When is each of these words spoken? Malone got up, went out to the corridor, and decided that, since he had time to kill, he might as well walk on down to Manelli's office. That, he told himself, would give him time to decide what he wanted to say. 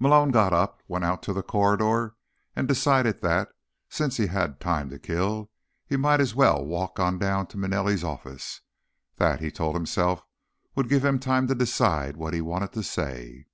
Malone 0.00 0.32
got 0.32 0.52
up, 0.52 0.82
went 0.88 1.04
out 1.04 1.22
to 1.22 1.32
the 1.32 1.40
corridor, 1.40 2.16
and 2.56 2.66
decided 2.66 3.20
that, 3.22 3.50
since 3.88 4.16
he 4.16 4.26
had 4.26 4.58
time 4.58 4.90
to 4.90 4.98
kill, 4.98 5.52
he 5.86 5.96
might 5.96 6.20
as 6.20 6.34
well 6.34 6.64
walk 6.66 6.98
on 6.98 7.16
down 7.16 7.46
to 7.46 7.56
Manelli's 7.56 8.02
office. 8.02 8.62
That, 9.18 9.38
he 9.38 9.52
told 9.52 9.76
himself, 9.76 10.24
would 10.74 10.88
give 10.88 11.04
him 11.04 11.20
time 11.20 11.46
to 11.46 11.54
decide 11.54 12.16
what 12.16 12.34
he 12.34 12.40
wanted 12.40 12.72
to 12.72 12.82
say. 12.82 13.46